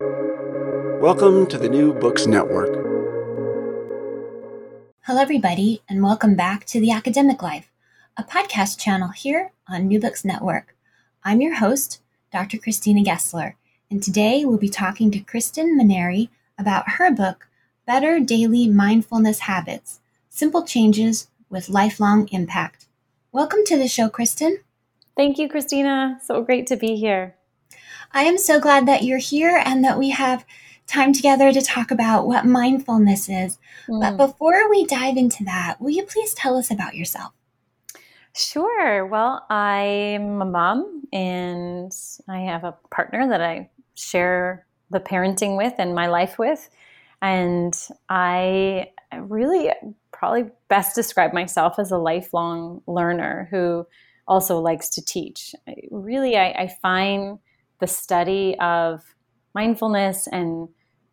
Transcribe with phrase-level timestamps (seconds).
[0.00, 2.72] Welcome to the New Books Network.
[5.00, 7.72] Hello, everybody, and welcome back to The Academic Life,
[8.16, 10.76] a podcast channel here on New Books Network.
[11.24, 12.00] I'm your host,
[12.32, 12.58] Dr.
[12.58, 13.54] Christina Gessler,
[13.90, 17.48] and today we'll be talking to Kristen Manieri about her book,
[17.84, 22.86] Better Daily Mindfulness Habits Simple Changes with Lifelong Impact.
[23.32, 24.58] Welcome to the show, Kristen.
[25.16, 26.20] Thank you, Christina.
[26.22, 27.34] So great to be here.
[28.12, 30.44] I am so glad that you're here and that we have
[30.86, 33.58] time together to talk about what mindfulness is.
[33.88, 34.00] Mm.
[34.00, 37.32] But before we dive into that, will you please tell us about yourself?
[38.34, 39.04] Sure.
[39.06, 41.92] Well, I'm a mom and
[42.28, 46.68] I have a partner that I share the parenting with and my life with.
[47.20, 47.74] And
[48.08, 49.70] I really
[50.12, 53.86] probably best describe myself as a lifelong learner who
[54.26, 55.54] also likes to teach.
[55.90, 57.38] Really, I, I find
[57.80, 59.02] the study of
[59.54, 60.68] mindfulness and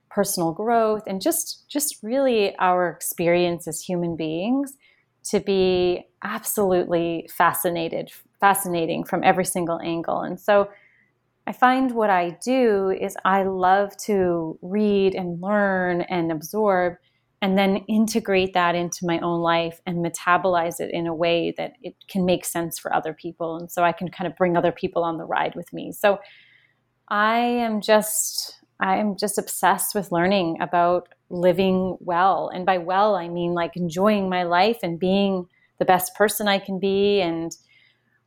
[0.09, 4.77] personal growth and just just really our experience as human beings
[5.23, 10.21] to be absolutely fascinated fascinating from every single angle.
[10.21, 10.69] And so
[11.47, 16.95] i find what i do is i love to read and learn and absorb
[17.41, 21.73] and then integrate that into my own life and metabolize it in a way that
[21.83, 23.57] it can make sense for other people.
[23.57, 25.91] And so i can kind of bring other people on the ride with me.
[25.91, 26.19] So
[27.09, 32.49] i am just I'm just obsessed with learning about living well.
[32.53, 35.47] And by well, I mean like enjoying my life and being
[35.79, 37.55] the best person I can be and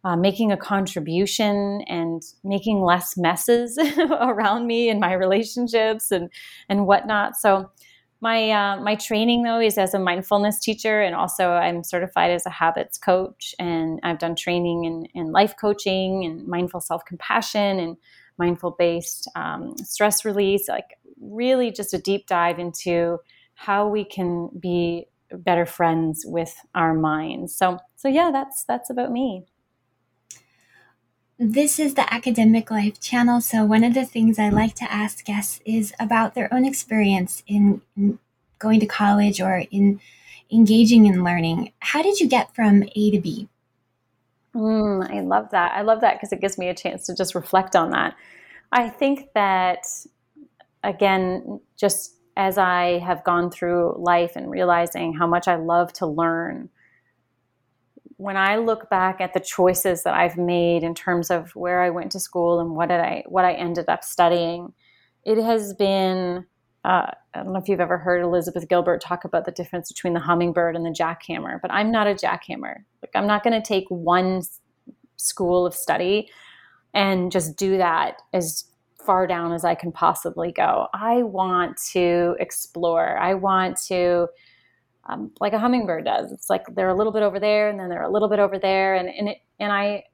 [0.04, 3.78] uh, making a contribution and making less messes
[4.20, 6.30] around me and my relationships and,
[6.68, 7.36] and whatnot.
[7.36, 7.70] So,
[8.20, 12.46] my, uh, my training though is as a mindfulness teacher, and also I'm certified as
[12.46, 13.54] a habits coach.
[13.60, 17.96] And I've done training in, in life coaching and mindful self compassion and
[18.38, 23.18] mindful based um, stress release, like really just a deep dive into
[23.54, 27.54] how we can be better friends with our minds.
[27.54, 29.44] So, so yeah, that's that's about me.
[31.40, 33.40] This is the Academic Life channel.
[33.40, 37.44] So, one of the things I like to ask guests is about their own experience
[37.46, 38.18] in, in
[38.58, 40.00] going to college or in
[40.50, 41.72] engaging in learning.
[41.78, 43.48] How did you get from A to B?
[44.54, 45.72] Mm, I love that.
[45.72, 48.16] I love that because it gives me a chance to just reflect on that.
[48.72, 49.86] I think that,
[50.82, 56.06] again, just as I have gone through life and realizing how much I love to
[56.06, 56.70] learn,
[58.16, 61.90] when I look back at the choices that I've made in terms of where I
[61.90, 64.72] went to school and what did I what I ended up studying,
[65.24, 66.46] it has been
[66.84, 70.14] uh, I don't know if you've ever heard Elizabeth Gilbert talk about the difference between
[70.14, 72.76] the hummingbird and the jackhammer, but I'm not a jackhammer.
[73.02, 74.42] Like I'm not going to take one
[75.16, 76.30] school of study
[76.94, 78.64] and just do that as
[79.04, 80.86] far down as I can possibly go.
[80.94, 83.18] I want to explore.
[83.18, 84.28] I want to
[85.08, 86.32] um, like a hummingbird does.
[86.32, 88.58] It's like they're a little bit over there and then they're a little bit over
[88.58, 90.04] there and and it and I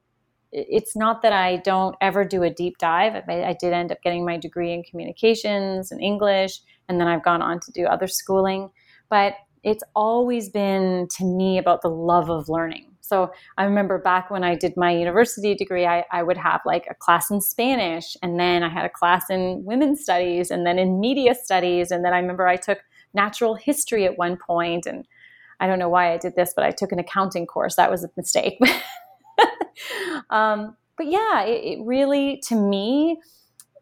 [0.55, 3.25] it's not that I don't ever do a deep dive.
[3.29, 7.25] I, I, did end up getting my degree in communications and English, and then I've
[7.25, 8.71] gone on to do other schooling.
[9.11, 9.35] But
[9.65, 12.93] it's always been to me about the love of learning.
[13.01, 16.87] So I remember back when I did my university degree, I, I would have like
[16.89, 20.79] a class in Spanish, and then I had a class in women's studies, and then
[20.79, 21.91] in media studies.
[21.91, 22.79] And then I remember I took
[23.13, 25.05] natural history at one point, and
[25.59, 27.75] I don't know why I did this, but I took an accounting course.
[27.75, 28.61] That was a mistake.
[30.31, 33.21] um, but yeah, it, it really, to me,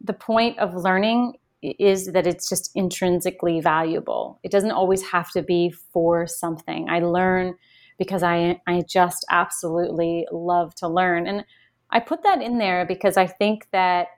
[0.00, 4.40] the point of learning is that it's just intrinsically valuable.
[4.42, 6.88] It doesn't always have to be for something.
[6.90, 7.54] I learn
[7.98, 11.26] because I I just absolutely love to learn.
[11.28, 11.44] And
[11.90, 14.08] I put that in there because I think that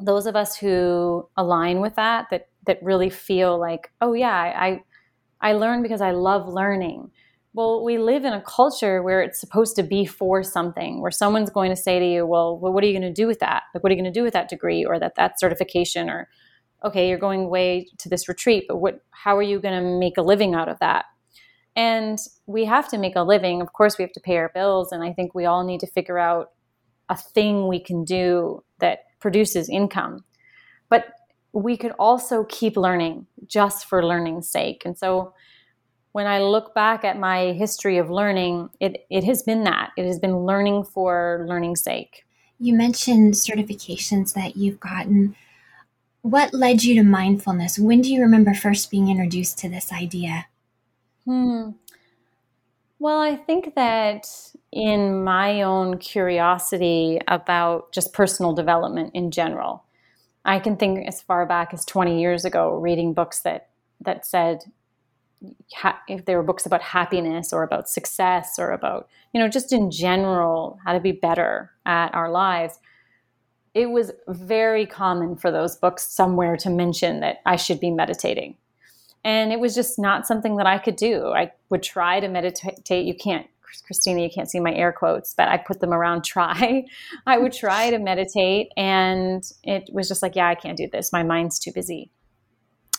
[0.00, 4.82] those of us who align with that that that really feel like, oh yeah, I
[5.40, 7.10] I learn because I love learning
[7.58, 11.50] well, we live in a culture where it's supposed to be for something, where someone's
[11.50, 13.64] going to say to you, well, well what are you going to do with that?
[13.74, 16.08] Like, what are you going to do with that degree or that, that certification?
[16.08, 16.28] Or,
[16.84, 20.16] okay, you're going away to this retreat, but what, how are you going to make
[20.16, 21.06] a living out of that?
[21.74, 22.16] And
[22.46, 23.60] we have to make a living.
[23.60, 24.92] Of course, we have to pay our bills.
[24.92, 26.52] And I think we all need to figure out
[27.08, 30.22] a thing we can do that produces income.
[30.90, 31.06] But
[31.52, 34.82] we could also keep learning just for learning's sake.
[34.84, 35.34] And so
[36.12, 39.90] when I look back at my history of learning, it, it has been that.
[39.96, 42.24] It has been learning for learning's sake.
[42.58, 45.36] You mentioned certifications that you've gotten.
[46.22, 47.78] What led you to mindfulness?
[47.78, 50.46] When do you remember first being introduced to this idea?
[51.24, 51.70] Hmm.
[52.98, 54.26] Well, I think that
[54.72, 59.84] in my own curiosity about just personal development in general,
[60.44, 63.68] I can think as far back as 20 years ago reading books that
[64.00, 64.64] that said
[65.74, 69.72] ha- if there were books about happiness or about success or about you know just
[69.72, 72.78] in general how to be better at our lives
[73.74, 78.56] it was very common for those books somewhere to mention that I should be meditating
[79.24, 81.28] and it was just not something that I could do.
[81.28, 83.04] I would try to meditate.
[83.04, 83.46] You can't,
[83.86, 86.84] Christina, you can't see my air quotes, but I put them around try.
[87.26, 91.12] I would try to meditate, and it was just like, yeah, I can't do this.
[91.12, 92.10] My mind's too busy.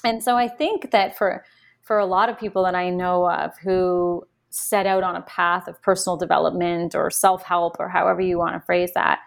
[0.04, 1.44] And so I think that for
[1.90, 5.68] for a lot of people that I know of who set out on a path
[5.68, 9.22] of personal development or self help or however you want to phrase that,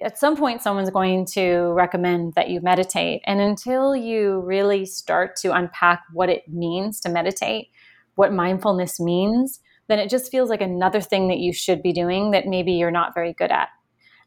[0.00, 3.22] at some point someone's going to recommend that you meditate.
[3.26, 7.70] And until you really start to unpack what it means to meditate
[8.14, 9.58] what mindfulness means
[9.88, 12.90] then it just feels like another thing that you should be doing that maybe you're
[12.90, 13.68] not very good at.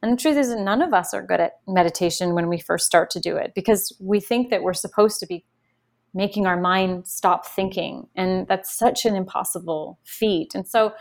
[0.02, 3.10] And the truth is none of us are good at meditation when we first start
[3.12, 5.46] to do it because we think that we're supposed to be
[6.14, 10.94] making our mind stop thinking and that's such an impossible feat and so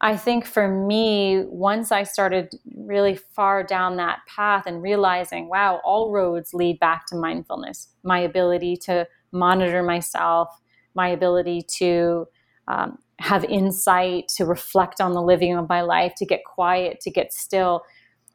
[0.00, 5.80] I think for me, once I started really far down that path and realizing, wow,
[5.84, 10.48] all roads lead back to mindfulness, my ability to monitor myself,
[10.94, 12.26] my ability to
[12.68, 17.10] um, have insight, to reflect on the living of my life, to get quiet, to
[17.10, 17.82] get still.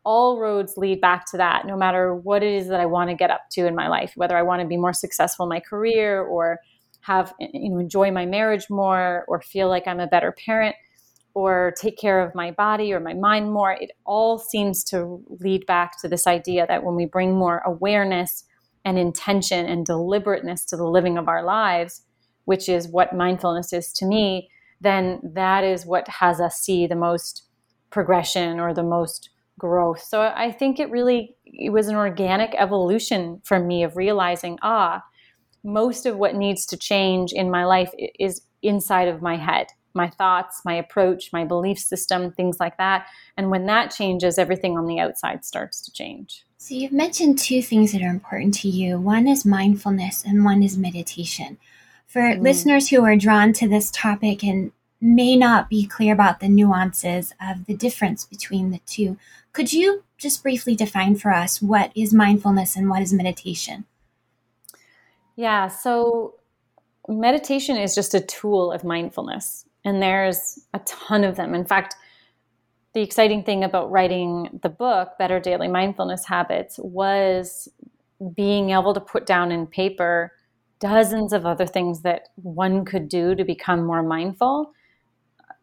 [0.05, 3.15] All roads lead back to that, no matter what it is that I want to
[3.15, 5.59] get up to in my life, whether I want to be more successful in my
[5.59, 6.59] career or
[7.01, 10.75] have, eh, you know, enjoy my marriage more or feel like I'm a better parent
[11.33, 15.65] or take care of my body or my mind more, it all seems to lead
[15.65, 18.43] back to this idea that when we bring more awareness
[18.85, 22.03] and intention and deliberateness to the living of our lives,
[22.45, 24.49] which is what mindfulness is to me,
[24.81, 27.43] then that is what has us see the most
[27.89, 29.29] progression or the most
[29.59, 30.01] growth.
[30.01, 35.03] So I think it really it was an organic evolution for me of realizing, ah,
[35.63, 40.09] most of what needs to change in my life is inside of my head my
[40.09, 43.07] thoughts, my approach, my belief system, things like that.
[43.37, 46.43] And when that changes, everything on the outside starts to change.
[46.57, 50.63] So, you've mentioned two things that are important to you one is mindfulness, and one
[50.63, 51.57] is meditation.
[52.07, 52.41] For mm.
[52.41, 54.71] listeners who are drawn to this topic and
[55.03, 59.17] may not be clear about the nuances of the difference between the two,
[59.51, 63.83] could you just briefly define for us what is mindfulness and what is meditation?
[65.35, 66.35] Yeah, so
[67.09, 69.65] meditation is just a tool of mindfulness.
[69.83, 71.53] And there's a ton of them.
[71.53, 71.95] In fact,
[72.93, 77.67] the exciting thing about writing the book, Better Daily Mindfulness Habits, was
[78.33, 80.31] being able to put down in paper
[80.79, 84.71] dozens of other things that one could do to become more mindful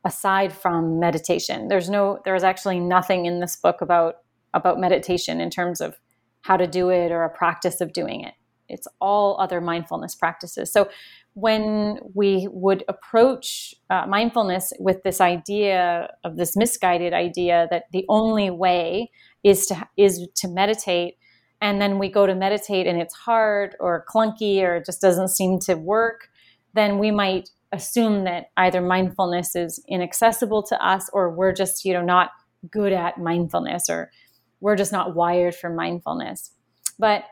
[0.04, 1.68] aside from meditation.
[1.68, 4.16] There's no there's actually nothing in this book about
[4.54, 5.98] about meditation in terms of
[6.42, 8.34] how to do it or a practice of doing it.
[8.68, 10.72] It's all other mindfulness practices.
[10.72, 10.88] So
[11.34, 18.04] when we would approach uh, mindfulness with this idea of this misguided idea that the
[18.08, 19.10] only way
[19.44, 21.14] is to is to meditate
[21.62, 25.28] and then we go to meditate and it's hard or clunky or it just doesn't
[25.28, 26.28] seem to work
[26.74, 31.92] then we might assume that either mindfulness is inaccessible to us or we're just you
[31.92, 32.30] know not
[32.70, 34.10] good at mindfulness or
[34.60, 36.52] we're just not wired for mindfulness.
[36.98, 37.24] But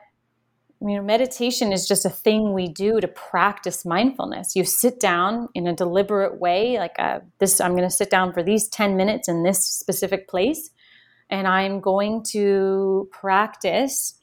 [0.80, 4.54] you know meditation is just a thing we do to practice mindfulness.
[4.54, 8.33] You sit down in a deliberate way like uh, this i'm going to sit down
[8.33, 10.71] for these 10 minutes in this specific place
[11.30, 14.14] and i'm going to practice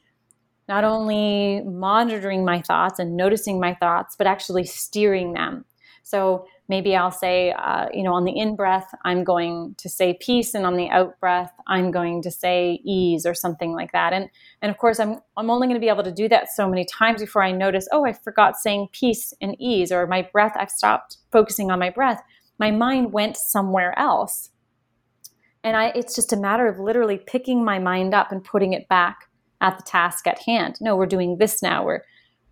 [0.68, 5.64] not only monitoring my thoughts and noticing my thoughts but actually steering them
[6.06, 10.16] so maybe I'll say, uh, you know, on the in breath, I'm going to say
[10.20, 14.12] peace, and on the out breath, I'm going to say ease or something like that.
[14.12, 14.30] And
[14.62, 16.84] and of course, I'm I'm only going to be able to do that so many
[16.84, 20.70] times before I notice, oh, I forgot saying peace and ease, or my breath, I've
[20.70, 22.22] stopped focusing on my breath.
[22.60, 24.50] My mind went somewhere else,
[25.64, 28.88] and I it's just a matter of literally picking my mind up and putting it
[28.88, 29.28] back
[29.60, 30.76] at the task at hand.
[30.80, 31.84] No, we're doing this now.
[31.84, 32.02] We're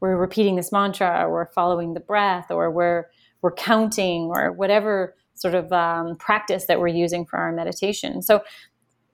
[0.00, 3.06] we're repeating this mantra, or we're following the breath, or we're
[3.44, 8.22] we're counting or whatever sort of um, practice that we're using for our meditation.
[8.22, 8.42] So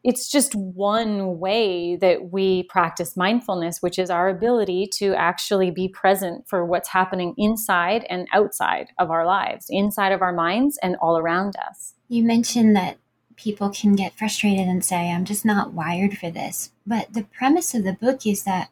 [0.04, 5.88] it's just one way that we practice mindfulness, which is our ability to actually be
[5.88, 10.94] present for what's happening inside and outside of our lives, inside of our minds and
[11.02, 11.94] all around us.
[12.08, 12.98] You mentioned that
[13.34, 16.70] people can get frustrated and say, I'm just not wired for this.
[16.86, 18.68] But the premise of the book is that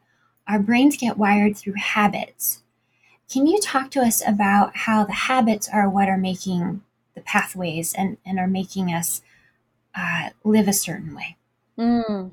[0.46, 2.62] our brains get wired through habits.
[3.30, 6.82] Can you talk to us about how the habits are what are making
[7.18, 9.22] the pathways and, and are making us
[9.94, 11.36] uh, live a certain way.
[11.78, 12.32] Mm.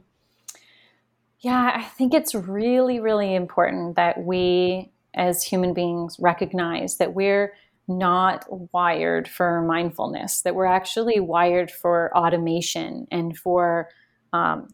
[1.39, 7.53] Yeah, I think it's really, really important that we as human beings recognize that we're
[7.87, 13.89] not wired for mindfulness, that we're actually wired for automation and for
[14.33, 14.67] um,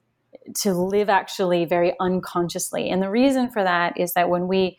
[0.55, 2.89] to live actually very unconsciously.
[2.89, 4.77] And the reason for that is that when we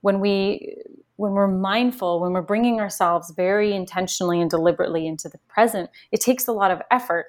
[0.00, 0.76] when we
[1.16, 6.20] when we're mindful, when we're bringing ourselves very intentionally and deliberately into the present, it
[6.20, 7.26] takes a lot of effort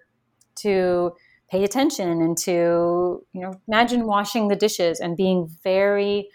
[0.58, 1.12] to
[1.50, 6.30] pay attention and to, you know, imagine washing the dishes and being very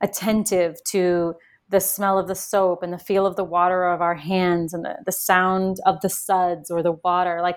[0.00, 1.34] attentive to
[1.68, 4.84] the smell of the soap and the feel of the water of our hands and
[4.84, 7.40] the, the sound of the suds or the water.
[7.42, 7.56] Like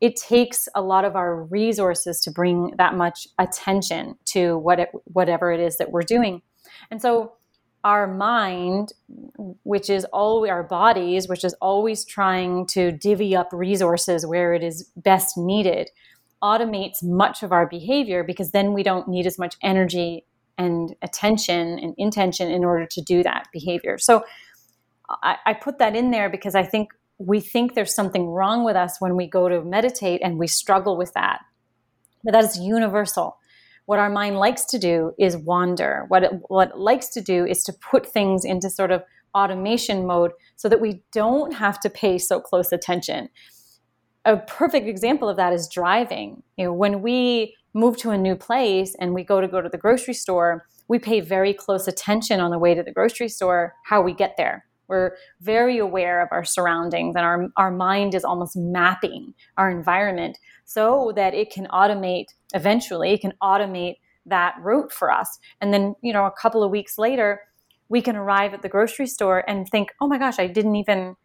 [0.00, 4.90] it takes a lot of our resources to bring that much attention to what it,
[5.04, 6.42] whatever it is that we're doing.
[6.90, 7.32] And so
[7.86, 8.92] our mind,
[9.62, 14.64] which is all our bodies, which is always trying to divvy up resources where it
[14.64, 15.88] is best needed,
[16.42, 20.24] automates much of our behavior because then we don't need as much energy
[20.58, 23.98] and attention and intention in order to do that behavior.
[23.98, 24.24] So
[25.22, 28.74] I, I put that in there because I think we think there's something wrong with
[28.74, 31.38] us when we go to meditate and we struggle with that.
[32.24, 33.38] But that is universal
[33.86, 36.04] what our mind likes to do is wander.
[36.08, 39.02] What it, what it likes to do is to put things into sort of
[39.34, 43.28] automation mode so that we don't have to pay so close attention.
[44.24, 46.42] A perfect example of that is driving.
[46.56, 49.68] You know, when we move to a new place and we go to go to
[49.68, 53.74] the grocery store, we pay very close attention on the way to the grocery store
[53.84, 54.64] how we get there.
[54.88, 60.38] We're very aware of our surroundings and our, our mind is almost mapping our environment
[60.66, 63.94] so that it can automate eventually it can automate
[64.26, 65.38] that route for us.
[65.60, 67.40] And then you know a couple of weeks later
[67.88, 71.16] we can arrive at the grocery store and think oh my gosh i didn't even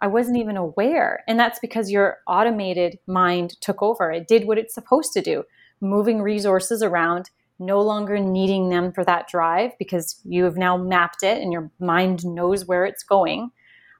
[0.00, 1.24] i wasn't even aware.
[1.26, 4.12] And that's because your automated mind took over.
[4.12, 5.44] It did what it's supposed to do
[5.80, 11.22] moving resources around no longer needing them for that drive because you have now mapped
[11.22, 13.50] it and your mind knows where it's going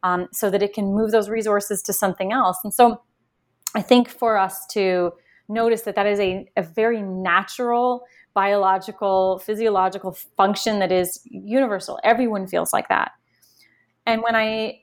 [0.03, 2.59] um, so that it can move those resources to something else.
[2.65, 3.03] And so
[3.75, 5.13] i think for us to
[5.49, 11.99] notice that that is a, a very natural biological, physiological function that is universal.
[12.05, 13.13] Everyone feels like that.
[14.07, 14.81] And when I,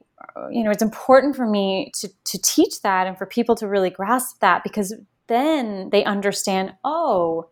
[0.51, 3.89] you know, it's important for me to, to teach that and for people to really
[3.89, 4.93] grasp that because
[5.27, 7.49] then they understand, oh,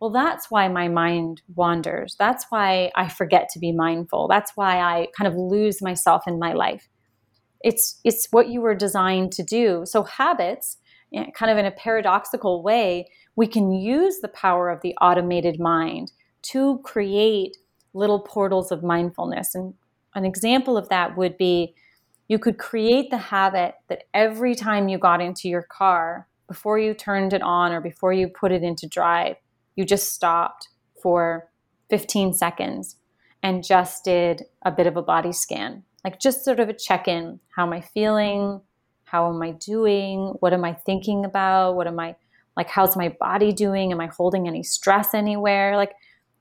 [0.00, 2.16] well, that's why my mind wanders.
[2.18, 4.28] That's why I forget to be mindful.
[4.28, 6.88] That's why I kind of lose myself in my life.
[7.66, 9.82] It's, it's what you were designed to do.
[9.86, 10.76] So, habits
[11.12, 15.58] eh, kind of in a paradoxical way, we can use the power of the automated
[15.58, 17.56] mind to create
[17.92, 19.54] little portals of mindfulness.
[19.56, 19.74] And
[20.14, 21.74] an example of that would be
[22.28, 26.94] you could create the habit that every time you got into your car, before you
[26.94, 29.36] turned it on or before you put it into drive,
[29.74, 30.68] you just stopped
[31.02, 31.50] for
[31.90, 32.96] 15 seconds
[33.42, 35.82] and just did a bit of a body scan.
[36.06, 37.40] Like just sort of a check in.
[37.54, 38.62] How am I feeling?
[39.06, 40.34] how am I doing?
[40.40, 41.76] What am I thinking about?
[41.76, 42.16] What am I
[42.56, 42.68] like?
[42.68, 43.92] How's my body doing?
[43.92, 45.76] Am I holding any stress anywhere?
[45.76, 45.94] Like,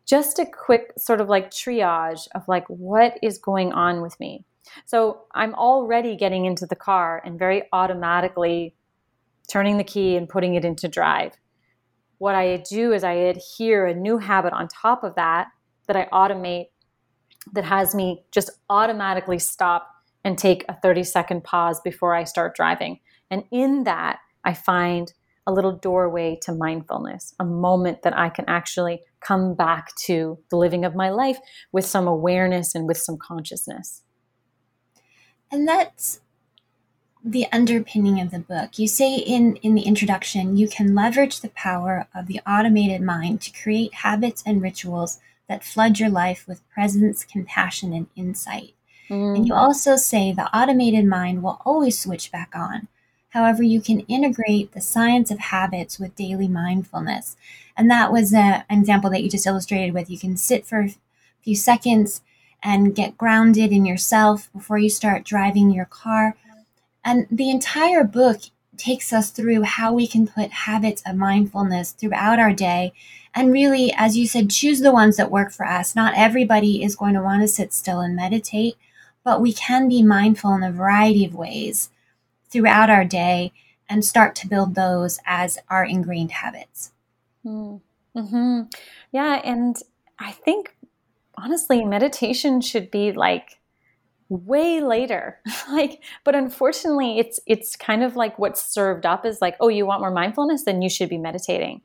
[0.05, 4.45] just a quick sort of like triage of like, what is going on with me?
[4.86, 8.75] So I'm already getting into the car and very automatically
[9.48, 11.34] turning the key and putting it into drive.
[12.17, 15.50] What I do is I adhere a new habit on top of that
[15.88, 16.69] that I automate
[17.54, 19.90] that has me just automatically stop
[20.24, 23.00] and take a 30 second pause before I start driving.
[23.30, 25.14] And in that, I find
[25.48, 30.58] a little doorway to mindfulness, a moment that I can actually come back to the
[30.58, 31.38] living of my life
[31.72, 34.02] with some awareness and with some consciousness.
[35.52, 36.22] And that's
[37.24, 38.78] the underpinning of the book.
[38.78, 43.42] You say in, in the introduction, you can leverage the power of the automated mind
[43.42, 48.74] to create habits and rituals that flood your life with presence, compassion, and insight.
[49.10, 49.38] Mm.
[49.38, 52.88] And you also say the automated mind will always switch back on.
[53.30, 57.36] However, you can integrate the science of habits with daily mindfulness.
[57.75, 60.10] And that was a, an example that you just illustrated with.
[60.10, 60.96] You can sit for a
[61.42, 62.22] few seconds
[62.64, 66.36] and get grounded in yourself before you start driving your car.
[67.04, 68.40] And the entire book
[68.78, 72.94] takes us through how we can put habits of mindfulness throughout our day.
[73.36, 75.96] And really, as you said, choose the ones that work for us.
[75.96, 78.75] Not everybody is going to want to sit still and meditate,
[79.25, 81.89] but we can be mindful in a variety of ways
[82.50, 83.51] throughout our day
[83.89, 86.94] and start to build those as our ingrained habits.
[87.44, 87.77] Hmm.
[88.15, 88.62] Mm-hmm.
[89.12, 89.42] Yeah.
[89.44, 89.75] And
[90.18, 90.74] I think
[91.38, 93.60] honestly, meditation should be like
[94.27, 95.39] way later
[95.72, 99.86] like but unfortunately it's it's kind of like what's served up is like oh you
[99.86, 101.80] want more mindfulness then you should be meditating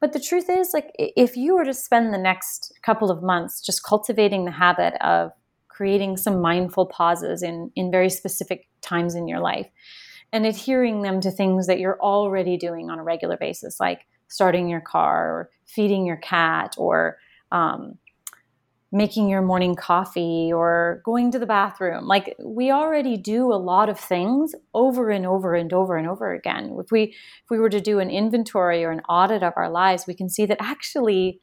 [0.00, 3.60] but the truth is like if you were to spend the next couple of months
[3.60, 5.32] just cultivating the habit of
[5.68, 9.68] creating some mindful pauses in in very specific times in your life
[10.32, 14.68] and adhering them to things that you're already doing on a regular basis like starting
[14.68, 17.18] your car or feeding your cat or
[17.50, 17.96] um,
[18.90, 22.06] making your morning coffee or going to the bathroom.
[22.06, 26.32] Like we already do a lot of things over and over and over and over
[26.32, 26.76] again.
[26.80, 30.06] If we if we were to do an inventory or an audit of our lives,
[30.06, 31.40] we can see that actually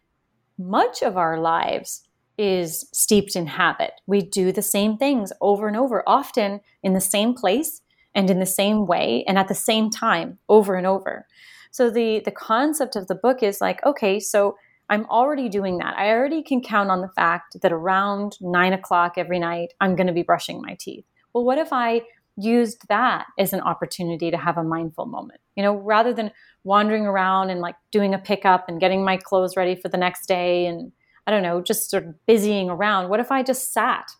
[0.58, 3.92] much of our lives is steeped in habit.
[4.08, 7.82] We do the same things over and over, often in the same place
[8.16, 11.28] and in the same way and at the same time over and over.
[11.70, 14.56] So the the concept of the book is like, okay, so
[14.90, 15.98] I'm already doing that.
[15.98, 20.08] I already can count on the fact that around nine o'clock every night, I'm going
[20.08, 21.06] to be brushing my teeth.
[21.34, 22.02] Well, what if I
[22.38, 25.42] used that as an opportunity to have a mindful moment?
[25.56, 26.32] You know, rather than
[26.64, 30.28] wandering around and like doing a pickup and getting my clothes ready for the next
[30.28, 30.92] day and
[31.28, 33.10] I don't know, just sort of busying around.
[33.10, 34.12] What if I just sat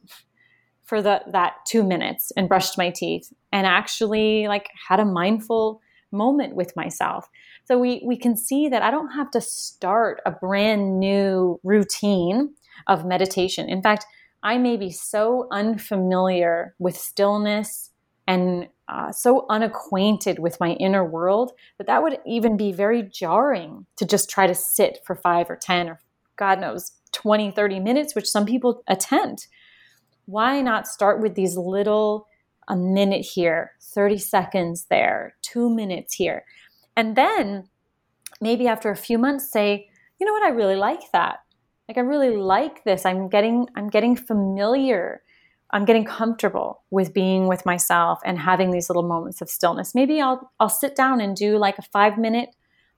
[0.84, 5.82] for the, that two minutes and brushed my teeth and actually like had a mindful
[6.12, 7.30] moment with myself?
[7.66, 12.54] So we, we can see that I don't have to start a brand new routine
[12.88, 13.68] of meditation.
[13.68, 14.06] In fact,
[14.44, 17.90] I may be so unfamiliar with stillness
[18.28, 23.88] and uh, so unacquainted with my inner world that that would even be very jarring
[23.98, 26.00] to just try to sit for five or 10 or
[26.38, 29.48] God knows 20, 30 minutes, which some people attend.
[30.26, 32.28] Why not start with these little,
[32.68, 36.44] a minute here, 30 seconds there, two minutes here?
[36.96, 37.70] And then
[38.42, 41.40] maybe after a few months say, you know what, I really like that.
[41.88, 43.06] Like I really like this.
[43.06, 45.22] I'm getting I'm getting familiar.
[45.72, 49.94] I'm getting comfortable with being with myself and having these little moments of stillness.
[49.94, 52.50] Maybe I'll I'll sit down and do like a five minute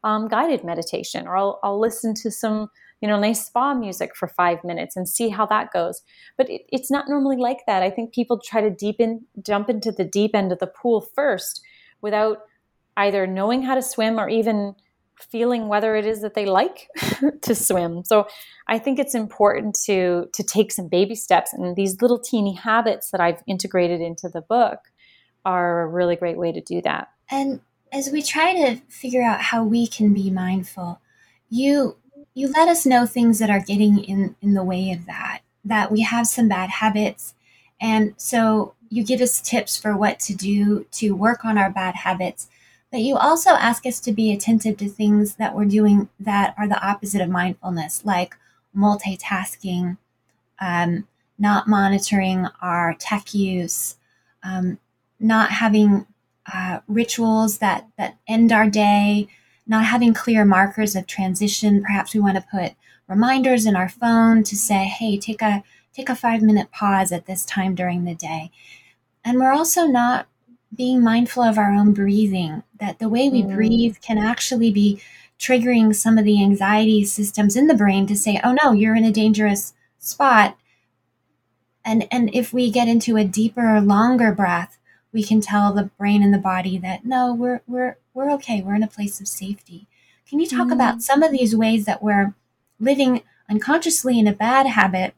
[0.04, 2.70] um, guided meditation, or I'll I'll listen to some
[3.02, 6.02] you know nice spa music for five minutes and see how that goes.
[6.38, 7.84] But it, it's not normally like that.
[7.84, 11.62] I think people try to deepen jump into the deep end of the pool first
[12.02, 12.40] without
[12.98, 14.76] either knowing how to swim or even
[15.32, 16.90] feeling whether it is that they like
[17.42, 18.04] to swim.
[18.04, 18.28] So
[18.68, 23.12] I think it's important to to take some baby steps and these little teeny habits
[23.12, 24.80] that I've integrated into the book
[25.46, 27.10] are a really great way to do that.
[27.32, 27.62] And
[27.94, 31.00] as we try to figure out how we can be mindful,
[31.50, 31.96] you
[32.34, 35.40] you let us know things that are getting in in the way of that.
[35.64, 37.34] That we have some bad habits
[37.80, 41.96] and so you give us tips for what to do to work on our bad
[41.96, 42.48] habits
[42.92, 46.68] but you also ask us to be attentive to things that we're doing that are
[46.68, 48.36] the opposite of mindfulness, like
[48.76, 49.98] multitasking,
[50.60, 53.98] um, not monitoring our tech use,
[54.44, 54.80] um,
[55.20, 56.08] not having
[56.52, 59.28] uh, rituals that, that end our day,
[59.66, 61.84] not having clear markers of transition.
[61.84, 62.74] Perhaps we want to put
[63.08, 67.26] reminders in our phone to say, hey, take a take a five minute pause at
[67.26, 68.52] this time during the day.
[69.26, 70.28] And we're also not
[70.78, 73.54] being mindful of our own breathing, that the way we mm.
[73.54, 75.02] breathe can actually be
[75.40, 79.04] triggering some of the anxiety systems in the brain to say, oh no, you're in
[79.04, 80.58] a dangerous spot.
[81.84, 84.78] And, and if we get into a deeper, longer breath,
[85.12, 88.62] we can tell the brain and the body that no, we're, we're, we're okay.
[88.62, 89.88] We're in a place of safety.
[90.30, 90.74] Can you talk mm.
[90.74, 92.34] about some of these ways that we're
[92.80, 95.16] living unconsciously in a bad habit?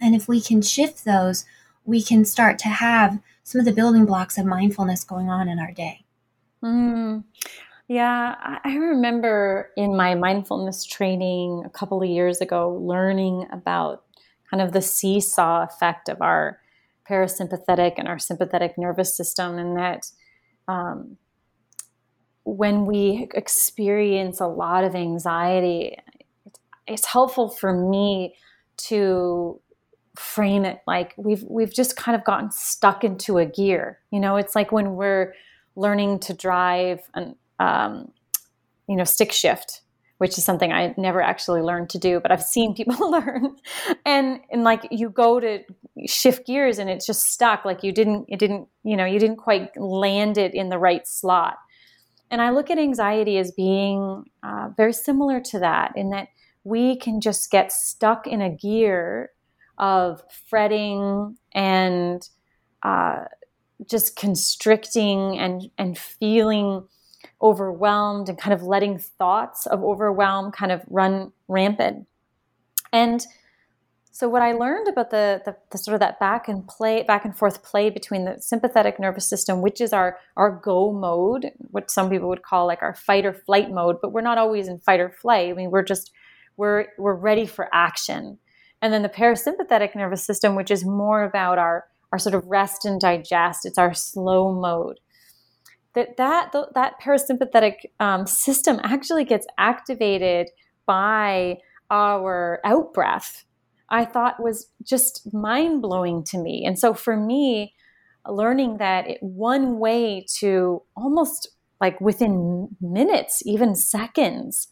[0.00, 1.44] And if we can shift those,
[1.84, 5.58] we can start to have some of the building blocks of mindfulness going on in
[5.58, 6.04] our day.
[6.62, 7.24] Mm.
[7.88, 14.04] Yeah, I remember in my mindfulness training a couple of years ago learning about
[14.50, 16.60] kind of the seesaw effect of our
[17.08, 20.10] parasympathetic and our sympathetic nervous system, and that
[20.68, 21.16] um,
[22.44, 25.96] when we experience a lot of anxiety,
[26.86, 28.34] it's helpful for me
[28.76, 29.60] to
[30.16, 33.98] frame it like we've we've just kind of gotten stuck into a gear.
[34.10, 35.34] You know, it's like when we're
[35.76, 38.12] learning to drive an um,
[38.88, 39.82] you know stick shift
[40.22, 43.56] which is something I never actually learned to do, but I've seen people learn.
[44.06, 45.64] And and like you go to
[46.06, 47.64] shift gears and it's just stuck.
[47.64, 51.08] Like you didn't it didn't, you know, you didn't quite land it in the right
[51.08, 51.56] slot.
[52.30, 56.28] And I look at anxiety as being uh, very similar to that, in that
[56.62, 59.30] we can just get stuck in a gear
[59.78, 62.28] of fretting and
[62.82, 63.24] uh,
[63.88, 66.84] just constricting and and feeling
[67.40, 72.06] overwhelmed and kind of letting thoughts of overwhelm kind of run rampant.
[72.92, 73.24] And
[74.14, 77.24] so what I learned about the, the, the, sort of that back and play, back
[77.24, 81.90] and forth play between the sympathetic nervous system, which is our our go mode, what
[81.90, 84.78] some people would call like our fight or flight mode, but we're not always in
[84.78, 85.48] fight or flight.
[85.48, 86.12] I mean, we're just
[86.58, 88.38] we're we're ready for action.
[88.82, 92.84] And then the parasympathetic nervous system, which is more about our our sort of rest
[92.84, 93.64] and digest.
[93.64, 95.00] It's our slow mode.
[95.94, 100.48] That that that parasympathetic um, system actually gets activated
[100.84, 101.58] by
[101.90, 103.44] our out breath
[103.92, 106.64] I thought was just mind blowing to me.
[106.64, 107.74] And so for me,
[108.26, 114.68] learning that it, one way to almost like within minutes, even seconds,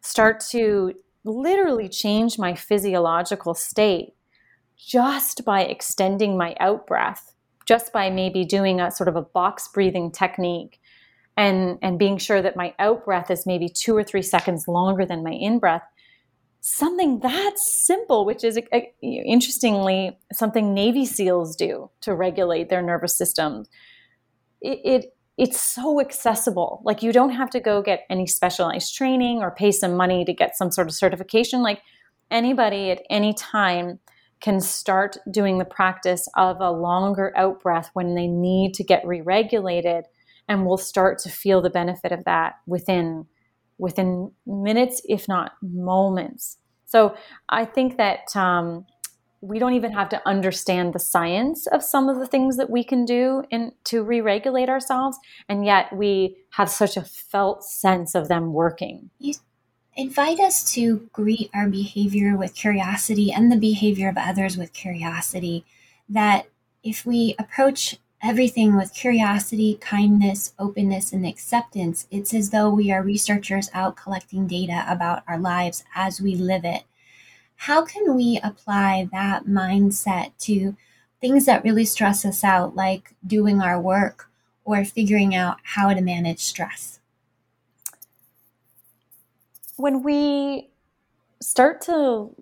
[0.00, 0.94] start to
[1.26, 4.14] literally change my physiological state
[4.76, 7.34] just by extending my out breath,
[7.66, 10.80] just by maybe doing a sort of a box breathing technique
[11.36, 15.04] and, and being sure that my out breath is maybe two or three seconds longer
[15.04, 15.82] than my in breath
[16.68, 23.16] something that simple, which is uh, interestingly something Navy SEALs do to regulate their nervous
[23.16, 23.68] systems.
[24.60, 26.80] It, it, it's so accessible.
[26.84, 30.32] Like you don't have to go get any specialized training or pay some money to
[30.32, 31.62] get some sort of certification.
[31.62, 31.82] Like
[32.30, 33.98] anybody at any time
[34.40, 39.06] can start doing the practice of a longer out breath when they need to get
[39.06, 40.04] re-regulated
[40.48, 43.26] and will start to feel the benefit of that within
[43.78, 46.56] within minutes, if not moments.
[46.86, 47.14] So
[47.50, 48.86] I think that um,
[49.40, 52.82] we don't even have to understand the science of some of the things that we
[52.82, 55.18] can do in, to re-regulate ourselves,
[55.48, 59.10] and yet we have such a felt sense of them working.
[59.18, 59.34] You
[59.94, 65.64] invite us to greet our behavior with curiosity and the behavior of others with curiosity.
[66.08, 66.46] That
[66.82, 73.02] if we approach everything with curiosity, kindness, openness, and acceptance, it's as though we are
[73.02, 76.84] researchers out collecting data about our lives as we live it.
[77.56, 80.76] How can we apply that mindset to
[81.20, 84.30] things that really stress us out, like doing our work
[84.64, 87.00] or figuring out how to manage stress?
[89.76, 90.70] When we
[91.40, 92.34] start to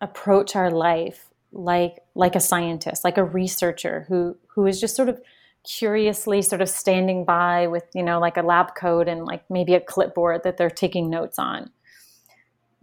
[0.00, 5.08] approach our life like like a scientist, like a researcher who who is just sort
[5.08, 5.20] of
[5.64, 9.74] curiously sort of standing by with you know like a lab coat and like maybe
[9.74, 11.70] a clipboard that they're taking notes on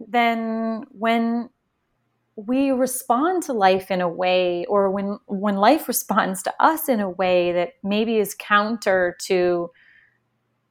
[0.08, 1.48] then when
[2.36, 7.00] we respond to life in a way or when when life responds to us in
[7.00, 9.70] a way that maybe is counter to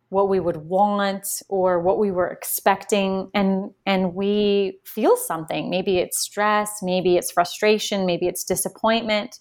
[0.09, 5.69] what we would want or what we were expecting and and we feel something.
[5.69, 9.39] Maybe it's stress maybe it's frustration maybe it's disappointment.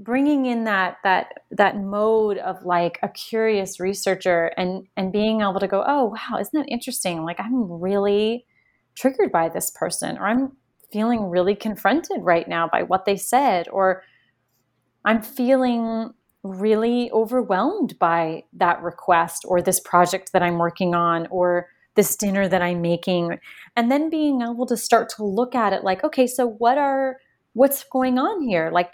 [0.00, 5.60] Bringing in that that that mode of like a curious researcher and and being able
[5.60, 7.24] to go oh wow isn't that interesting?
[7.24, 8.44] Like i'm really
[8.96, 10.52] triggered by this person or i'm
[10.90, 14.02] feeling really confronted right now by what they said or
[15.04, 21.68] i'm feeling really overwhelmed by that request or this project that I'm working on or
[21.94, 23.38] this dinner that I'm making.
[23.76, 27.18] And then being able to start to look at it like okay so what are
[27.54, 28.70] what's going on here?
[28.72, 28.92] Like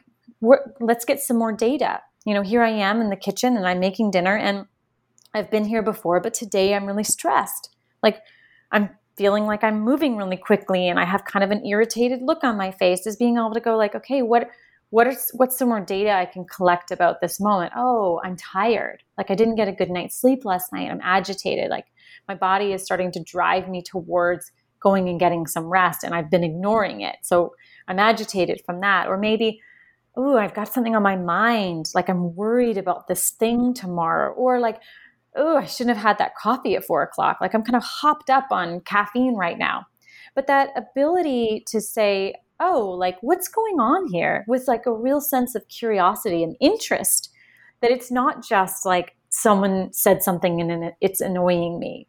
[0.80, 2.00] let's get some more data.
[2.24, 4.66] You know here I am in the kitchen and I'm making dinner and
[5.34, 7.74] I've been here before but today I'm really stressed.
[8.02, 8.20] Like
[8.72, 12.42] I'm feeling like I'm moving really quickly and I have kind of an irritated look
[12.42, 14.48] on my face is being able to go like okay what
[14.94, 17.72] what is what's some more data I can collect about this moment?
[17.74, 19.02] Oh, I'm tired.
[19.18, 20.88] Like I didn't get a good night's sleep last night.
[20.88, 21.68] I'm agitated.
[21.68, 21.86] Like
[22.28, 26.30] my body is starting to drive me towards going and getting some rest and I've
[26.30, 27.16] been ignoring it.
[27.22, 27.56] So
[27.88, 29.08] I'm agitated from that.
[29.08, 29.60] Or maybe,
[30.16, 31.90] oh, I've got something on my mind.
[31.92, 34.32] Like I'm worried about this thing tomorrow.
[34.34, 34.80] Or like,
[35.36, 37.38] oh, I shouldn't have had that coffee at four o'clock.
[37.40, 39.86] Like I'm kind of hopped up on caffeine right now.
[40.34, 45.20] But that ability to say, oh, like what's going on here with like a real
[45.20, 47.30] sense of curiosity and interest
[47.80, 52.08] that it's not just like someone said something and it's annoying me.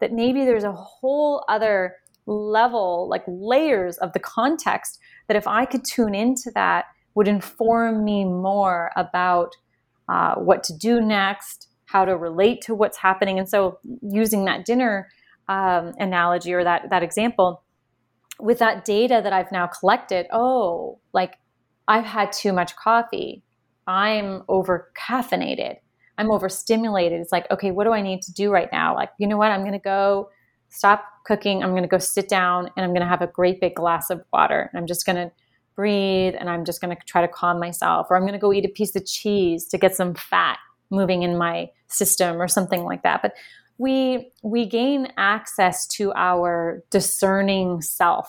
[0.00, 5.64] That maybe there's a whole other level, like layers of the context that if I
[5.64, 9.52] could tune into that would inform me more about
[10.08, 13.38] uh, what to do next, how to relate to what's happening.
[13.38, 15.08] And so, using that dinner
[15.48, 17.62] um, analogy or that that example,
[18.38, 21.34] with that data that I've now collected, oh, like
[21.88, 23.42] I've had too much coffee.
[23.86, 25.76] I'm over caffeinated.
[26.18, 27.20] I'm overstimulated.
[27.20, 28.94] It's like, okay, what do I need to do right now?
[28.94, 29.50] Like, you know what?
[29.50, 30.30] I'm going to go
[30.70, 31.62] stop cooking.
[31.62, 34.10] I'm going to go sit down and I'm going to have a great big glass
[34.10, 34.68] of water.
[34.72, 35.30] And I'm just going to
[35.74, 38.08] breathe and I'm just going to try to calm myself.
[38.10, 40.58] Or I'm going to go eat a piece of cheese to get some fat
[40.90, 43.22] moving in my system or something like that.
[43.22, 43.34] But
[43.78, 48.28] we we gain access to our discerning self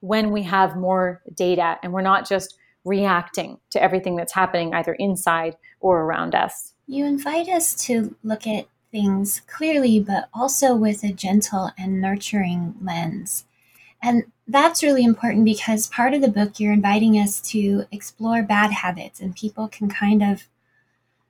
[0.00, 4.94] when we have more data and we're not just reacting to everything that's happening either
[4.94, 6.72] inside or around us.
[6.86, 12.74] You invite us to look at things clearly, but also with a gentle and nurturing
[12.82, 13.44] lens.
[14.02, 18.70] And that's really important because part of the book, you're inviting us to explore bad
[18.70, 20.48] habits, and people can kind of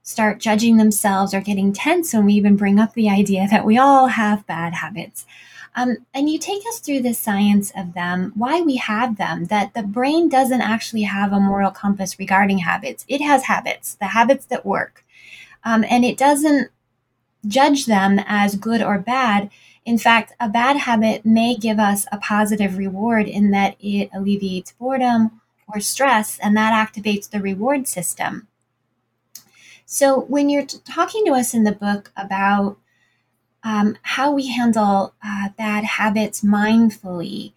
[0.09, 3.77] start judging themselves or getting tense when we even bring up the idea that we
[3.77, 5.27] all have bad habits.
[5.77, 9.75] Um, and you take us through the science of them, why we have them, that
[9.75, 13.05] the brain doesn't actually have a moral compass regarding habits.
[13.07, 15.05] It has habits, the habits that work.
[15.63, 16.71] Um, and it doesn't
[17.47, 19.51] judge them as good or bad.
[19.85, 24.73] In fact, a bad habit may give us a positive reward in that it alleviates
[24.73, 25.43] boredom
[25.73, 28.49] or stress, and that activates the reward system.
[29.91, 32.77] So, when you're t- talking to us in the book about
[33.63, 37.55] um, how we handle uh, bad habits mindfully,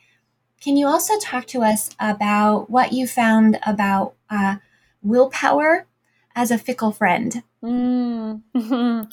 [0.61, 4.55] can you also talk to us about what you found about uh,
[5.03, 5.87] willpower
[6.33, 7.43] as a fickle friend?
[7.61, 8.43] Mm.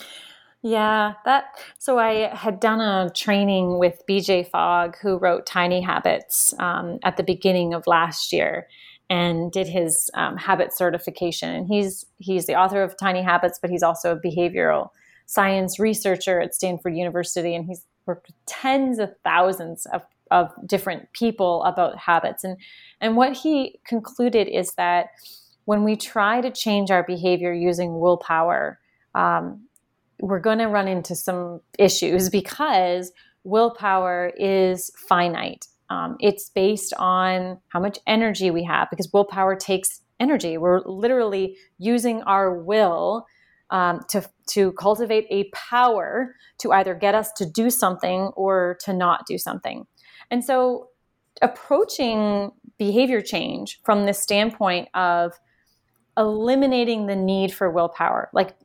[0.61, 1.57] Yeah, that.
[1.77, 7.15] So I had done a training with BJ Fogg, who wrote Tiny Habits um, at
[7.15, 8.67] the beginning of last year,
[9.09, 11.49] and did his um, habit certification.
[11.49, 14.89] And he's he's the author of Tiny Habits, but he's also a behavioral
[15.25, 21.11] science researcher at Stanford University, and he's worked with tens of thousands of of different
[21.13, 22.43] people about habits.
[22.43, 22.57] And
[23.01, 25.09] and what he concluded is that
[25.65, 28.79] when we try to change our behavior using willpower.
[29.15, 29.65] Um,
[30.21, 33.11] we're going to run into some issues because
[33.43, 35.67] willpower is finite.
[35.89, 40.57] Um, it's based on how much energy we have because willpower takes energy.
[40.57, 43.25] We're literally using our will
[43.71, 48.93] um, to, to cultivate a power to either get us to do something or to
[48.93, 49.85] not do something.
[50.31, 50.89] And so,
[51.41, 55.39] approaching behavior change from the standpoint of
[56.17, 58.55] eliminating the need for willpower, like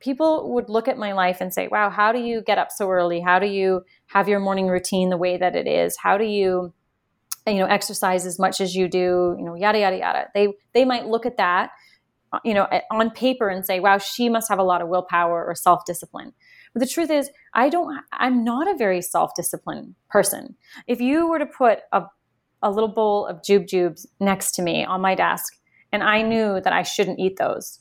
[0.00, 2.88] people would look at my life and say, wow, how do you get up so
[2.90, 3.20] early?
[3.20, 5.96] How do you have your morning routine the way that it is?
[6.02, 6.72] How do you,
[7.46, 9.36] you know, exercise as much as you do?
[9.38, 10.26] You know, yada, yada, yada.
[10.34, 11.70] They, they might look at that,
[12.32, 15.44] uh, you know, on paper and say, wow, she must have a lot of willpower
[15.44, 16.32] or self discipline.
[16.72, 20.56] But the truth is, I don't, I'm not a very self disciplined person.
[20.86, 22.04] If you were to put a,
[22.62, 25.54] a little bowl of Jubes next to me on my desk,
[25.92, 27.79] and I knew that I shouldn't eat those,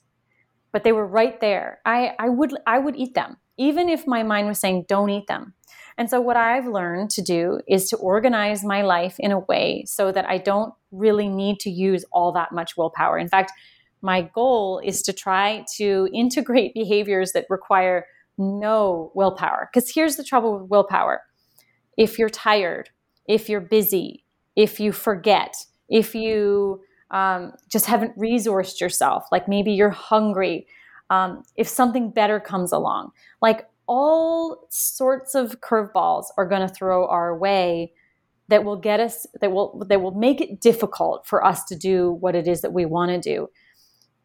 [0.71, 1.79] but they were right there.
[1.85, 5.27] I, I would I would eat them, even if my mind was saying don't eat
[5.27, 5.53] them.
[5.97, 9.83] And so what I've learned to do is to organize my life in a way
[9.85, 13.17] so that I don't really need to use all that much willpower.
[13.17, 13.51] In fact,
[14.01, 18.05] my goal is to try to integrate behaviors that require
[18.37, 19.69] no willpower.
[19.71, 21.21] Because here's the trouble with willpower.
[21.97, 22.89] If you're tired,
[23.27, 24.23] if you're busy,
[24.55, 25.53] if you forget,
[25.89, 29.25] if you um, just haven't resourced yourself.
[29.31, 30.67] Like maybe you're hungry.
[31.09, 37.07] Um, if something better comes along, like all sorts of curveballs are going to throw
[37.07, 37.91] our way
[38.49, 42.11] that will get us that will that will make it difficult for us to do
[42.11, 43.47] what it is that we want to do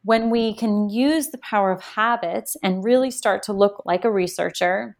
[0.02, 4.10] when we can use the power of habits and really start to look like a
[4.10, 4.96] researcher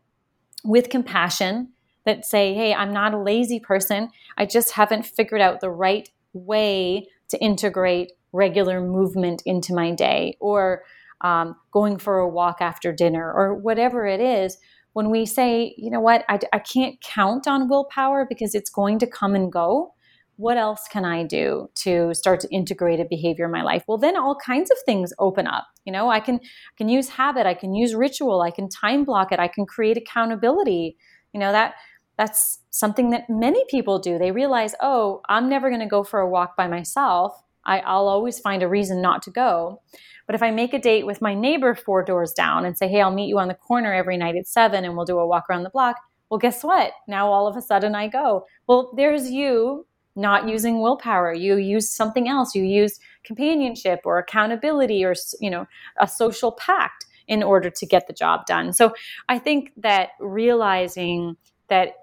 [0.65, 1.69] with compassion
[2.07, 6.11] that say hey i'm not a lazy person i just haven't figured out the right
[6.33, 10.83] way to integrate regular movement into my day or
[11.21, 14.59] um, going for a walk after dinner or whatever it is
[14.93, 16.25] when we say you know what?
[16.29, 19.93] I, I can't count on willpower because it's going to come and go.
[20.37, 23.85] What else can i do to start to integrate a behavior in my life?
[23.87, 25.67] Well then all kinds of things open up.
[25.85, 29.05] You know i can I can use habit i can use ritual i can time
[29.05, 30.97] block it i can create accountability.
[31.33, 31.75] You know that
[32.17, 34.19] that's something that many people do.
[34.19, 37.43] They realize, oh, I'm never going to go for a walk by myself.
[37.67, 39.81] I, will always find a reason not to go.
[40.27, 43.01] But if I make a date with my neighbor four doors down and say, hey,
[43.01, 45.45] I'll meet you on the corner every night at seven and we'll do a walk
[45.51, 45.97] around the block,
[46.31, 46.93] well, guess what?
[47.07, 48.47] Now all of a sudden I go.
[48.67, 51.33] Well, there's you not using willpower.
[51.33, 52.55] You use something else.
[52.55, 55.67] You use companionship or accountability or, you know,
[56.01, 58.73] a social pact in order to get the job done.
[58.73, 58.95] So
[59.29, 61.37] I think that realizing
[61.69, 61.95] that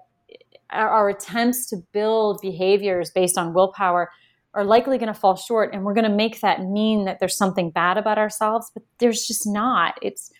[0.72, 4.10] our attempts to build behaviors based on willpower
[4.54, 7.36] are likely going to fall short and we're going to make that mean that there's
[7.36, 10.30] something bad about ourselves but there's just not it's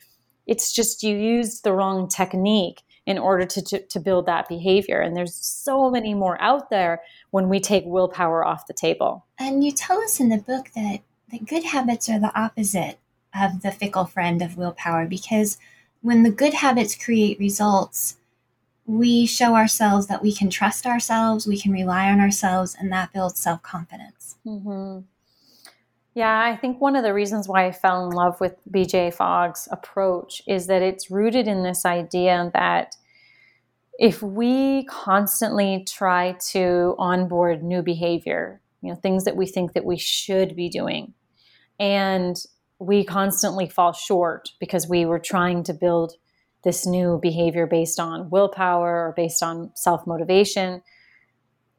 [0.47, 5.01] It's just you used the wrong technique in order to, to, to build that behavior.
[5.01, 9.25] And there's so many more out there when we take willpower off the table.
[9.39, 12.99] And you tell us in the book that, that good habits are the opposite
[13.35, 15.59] of the fickle friend of willpower because
[16.01, 18.17] when the good habits create results,
[18.87, 23.13] we show ourselves that we can trust ourselves, we can rely on ourselves, and that
[23.13, 24.37] builds self confidence.
[24.47, 25.01] Mm-hmm.
[26.15, 29.67] Yeah, I think one of the reasons why I fell in love with BJ Fogg's
[29.71, 32.97] approach is that it's rooted in this idea that
[33.99, 39.85] if we constantly try to onboard new behavior, you know, things that we think that
[39.85, 41.15] we should be doing,
[41.79, 42.37] and
[42.79, 46.15] we constantly fall short because we were trying to build
[46.65, 50.83] this new behavior based on willpower or based on self motivation,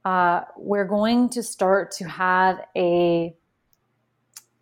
[0.06, 3.34] uh, we're going to start to have a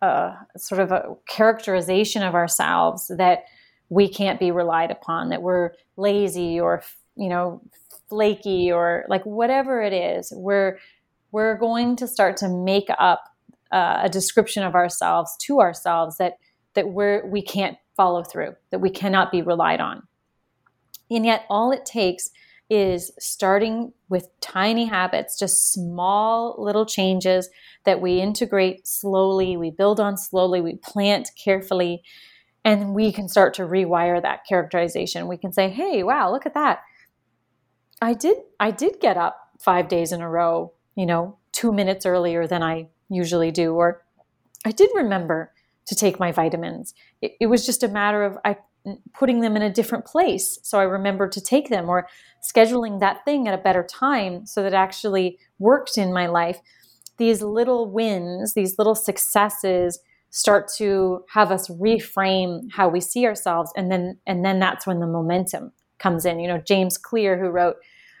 [0.00, 3.44] uh, sort of a characterization of ourselves that
[3.88, 6.82] we can't be relied upon, that we're lazy or
[7.16, 7.60] you know
[8.08, 10.32] flaky or like whatever it is.
[10.34, 10.78] We're
[11.30, 13.24] we're going to start to make up
[13.70, 16.34] uh, a description of ourselves to ourselves that
[16.74, 20.02] that we're we can't follow through, that we cannot be relied on.
[21.10, 22.30] And yet, all it takes
[22.70, 27.50] is starting with tiny habits, just small little changes
[27.84, 32.02] that we integrate slowly, we build on slowly, we plant carefully,
[32.64, 35.28] and we can start to rewire that characterization.
[35.28, 36.80] We can say, "Hey, wow, look at that.
[38.00, 42.06] I did I did get up 5 days in a row, you know, 2 minutes
[42.06, 44.02] earlier than I usually do or
[44.64, 45.52] I did remember
[45.86, 46.94] to take my vitamins.
[47.20, 48.56] It, it was just a matter of I
[49.12, 52.08] putting them in a different place so I remember to take them or
[52.42, 56.60] scheduling that thing at a better time so that actually worked in my life
[57.22, 59.98] these little wins, these little successes
[60.30, 64.98] start to have us reframe how we see ourselves and then and then that's when
[64.98, 66.40] the momentum comes in.
[66.40, 67.76] You know, James Clear who wrote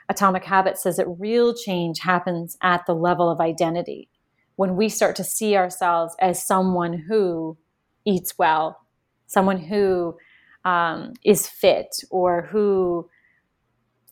[0.08, 4.08] Atomic Habits says that real change happens at the level of identity.
[4.56, 7.56] When we start to see ourselves as someone who
[8.04, 8.78] eats well,
[9.26, 10.16] someone who
[10.64, 13.08] um, is fit or who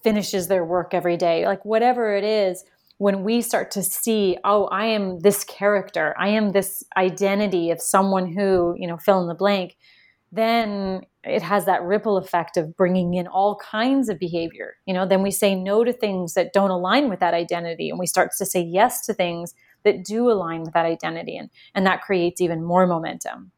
[0.02, 2.64] finishes their work every day, like whatever it is,
[2.98, 7.80] when we start to see, oh, I am this character, I am this identity of
[7.80, 9.76] someone who, you know, fill in the blank,
[10.32, 14.76] then it has that ripple effect of bringing in all kinds of behavior.
[14.86, 17.98] You know, then we say no to things that don't align with that identity and
[17.98, 21.86] we start to say yes to things that do align with that identity and and
[21.86, 23.50] that creates even more momentum.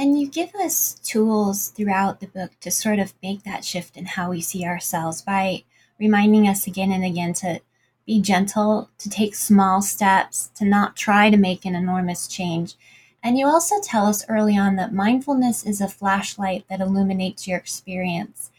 [0.00, 4.06] And you give us tools throughout the book to sort of make that shift in
[4.06, 5.64] how we see ourselves by
[5.98, 7.60] reminding us again and again to
[8.06, 12.76] be gentle, to take small steps, to not try to make an enormous change.
[13.22, 17.58] And you also tell us early on that mindfulness is a flashlight that illuminates your
[17.58, 18.50] experience.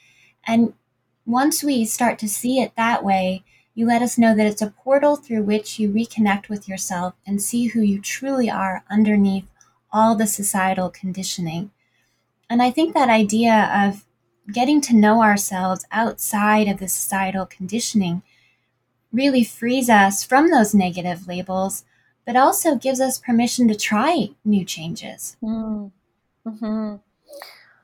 [0.46, 0.76] And
[1.26, 4.70] once we start to see it that way, you let us know that it's a
[4.70, 9.51] portal through which you reconnect with yourself and see who you truly are underneath
[9.92, 11.72] all the societal conditioning.
[12.50, 14.06] And I think that idea of
[14.52, 18.24] getting to know ourselves outside of the societal conditioning
[19.12, 21.84] really frees us from those negative labels,
[22.26, 25.38] but also gives us permission to try new changes.
[25.44, 25.92] Mm.
[26.46, 26.96] hmm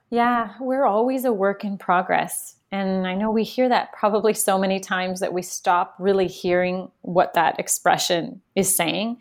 [0.09, 2.55] Yeah, we're always a work in progress.
[2.71, 6.91] And I know we hear that probably so many times that we stop really hearing
[7.01, 9.17] what that expression is saying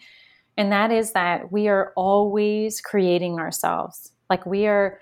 [0.56, 4.12] and that is that we are always creating ourselves.
[4.30, 4.98] Like we are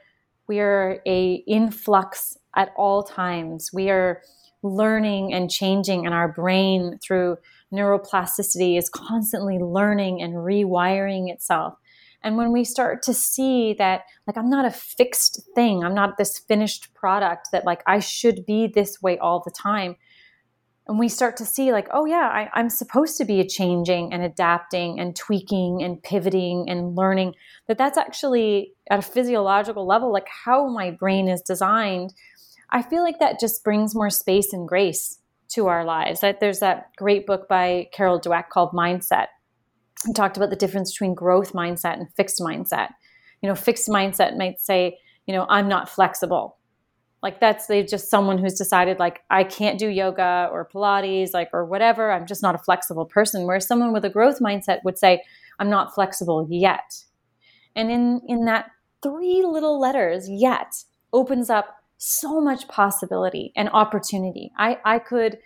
[0.46, 3.70] we are a influx at all times.
[3.72, 4.20] We are
[4.62, 7.36] learning and changing and our brain through
[7.72, 11.74] neuroplasticity is constantly learning and rewiring itself.
[12.22, 16.16] And when we start to see that like i'm not a fixed thing i'm not
[16.16, 19.96] this finished product that like i should be this way all the time
[20.86, 24.22] and we start to see like oh yeah I, i'm supposed to be changing and
[24.22, 27.34] adapting and tweaking and pivoting and learning
[27.68, 32.14] that that's actually at a physiological level like how my brain is designed.
[32.70, 35.18] I feel like that just brings more space and grace
[35.50, 36.20] to our lives.
[36.20, 39.26] That there's that great book by carol dweck called mindset.
[40.06, 42.88] He talked about the difference between growth mindset and fixed mindset.
[43.40, 46.53] You know fixed mindset might say you know i'm not flexible
[47.24, 51.48] like that's they just someone who's decided like I can't do yoga or Pilates, like
[51.54, 52.12] or whatever.
[52.12, 53.46] I'm just not a flexible person.
[53.46, 55.22] Whereas someone with a growth mindset would say,
[55.58, 57.02] I'm not flexible yet.
[57.74, 58.66] And in in that
[59.02, 60.74] three little letters, yet,
[61.14, 64.52] opens up so much possibility and opportunity.
[64.58, 65.38] I, I could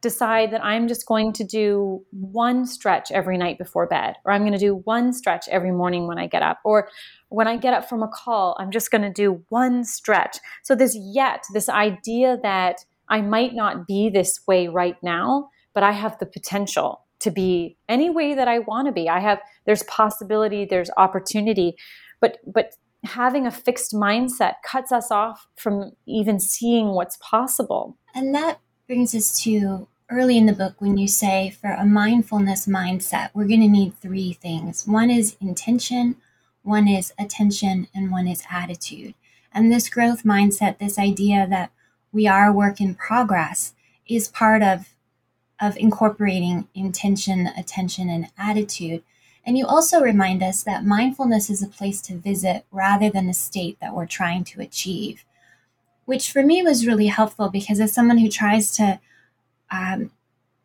[0.00, 4.42] decide that I'm just going to do one stretch every night before bed, or I'm
[4.42, 6.88] going to do one stretch every morning when I get up, or
[7.28, 10.38] when I get up from a call, I'm just going to do one stretch.
[10.62, 15.82] So, this yet, this idea that I might not be this way right now, but
[15.82, 19.08] I have the potential to be any way that I want to be.
[19.08, 21.76] I have, there's possibility, there's opportunity,
[22.20, 22.74] but, but
[23.04, 27.98] having a fixed mindset cuts us off from even seeing what's possible.
[28.14, 28.60] And that
[28.90, 33.46] brings us to early in the book when you say for a mindfulness mindset, we're
[33.46, 36.16] going to need three things one is intention,
[36.64, 39.14] one is attention, and one is attitude.
[39.54, 41.70] And this growth mindset, this idea that
[42.10, 43.74] we are a work in progress,
[44.08, 44.88] is part of,
[45.60, 49.04] of incorporating intention, attention, and attitude.
[49.46, 53.34] And you also remind us that mindfulness is a place to visit rather than a
[53.34, 55.24] state that we're trying to achieve
[56.10, 58.98] which for me was really helpful because as someone who tries to
[59.70, 60.10] um,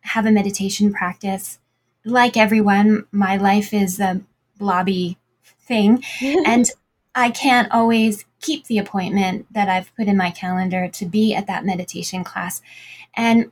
[0.01, 1.59] have a meditation practice,
[2.03, 4.21] like everyone, my life is a
[4.57, 5.19] blobby
[5.59, 6.03] thing.
[6.47, 6.71] and
[7.13, 11.45] I can't always keep the appointment that I've put in my calendar to be at
[11.45, 12.63] that meditation class.
[13.15, 13.51] And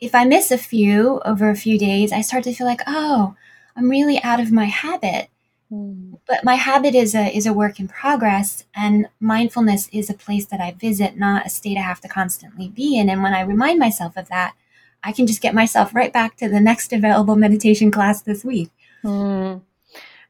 [0.00, 3.36] if I miss a few over a few days, I start to feel like, oh,
[3.76, 5.28] I'm really out of my habit.
[5.70, 6.18] Mm.
[6.26, 10.46] But my habit is a is a work in progress, and mindfulness is a place
[10.46, 13.08] that I visit, not a state I have to constantly be in.
[13.08, 14.54] And when I remind myself of that,
[15.02, 18.70] I can just get myself right back to the next available meditation class this week.
[19.04, 19.62] Mm.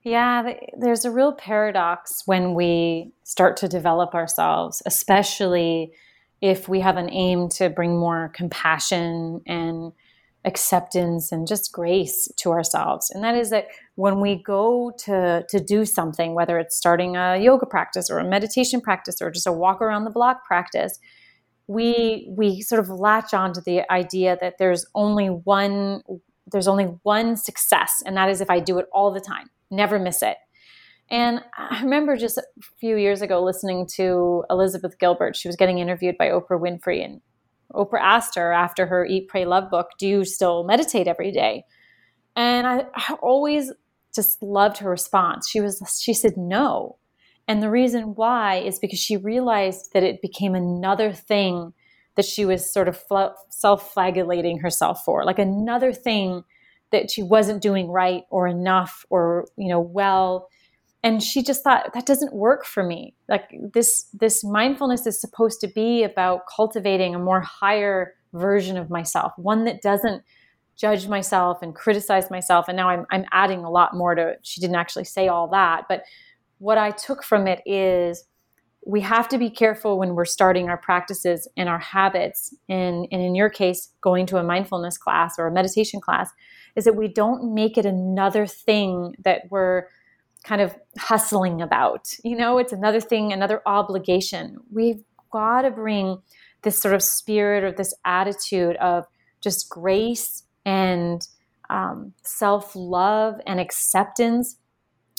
[0.02, 5.92] Yeah, there's a real paradox when we start to develop ourselves, especially
[6.40, 9.92] if we have an aim to bring more compassion and
[10.44, 13.10] acceptance and just grace to ourselves.
[13.10, 13.66] And that is that
[13.96, 18.24] when we go to to do something, whether it's starting a yoga practice or a
[18.24, 20.98] meditation practice or just a walk around the block practice,
[21.66, 26.02] we we sort of latch on to the idea that there's only one
[26.50, 29.98] there's only one success and that is if I do it all the time, never
[29.98, 30.36] miss it.
[31.10, 32.44] And I remember just a
[32.78, 35.36] few years ago listening to Elizabeth Gilbert.
[35.36, 37.20] She was getting interviewed by Oprah Winfrey, and
[37.74, 41.64] Oprah asked her after her Eat, Pray, Love book, Do you still meditate every day?
[42.36, 43.72] And I, I always
[44.14, 45.48] just loved her response.
[45.48, 46.96] She was she said no.
[47.48, 51.72] And the reason why is because she realized that it became another thing
[52.16, 53.02] that she was sort of
[53.48, 56.44] self flagellating herself for, like another thing
[56.92, 60.48] that she wasn't doing right or enough or you know well
[61.02, 63.14] and she just thought that doesn't work for me.
[63.28, 68.90] Like this this mindfulness is supposed to be about cultivating a more higher version of
[68.90, 70.22] myself one that doesn't
[70.76, 72.66] judge myself and criticize myself.
[72.68, 74.40] And now i'm, I'm adding a lot more to it.
[74.42, 76.02] She didn't actually say all that but
[76.58, 78.24] what i took from it is
[78.86, 82.54] we have to be careful when we're starting our practices and our habits.
[82.68, 86.30] And, and in your case going to a mindfulness class or a meditation class
[86.76, 89.84] is that we don't make it another thing that we're
[90.44, 92.08] kind of hustling about.
[92.24, 94.56] You know, it's another thing, another obligation.
[94.72, 96.18] We've got to bring
[96.62, 99.04] this sort of spirit or this attitude of
[99.40, 101.26] just grace and
[101.68, 104.56] um, self love and acceptance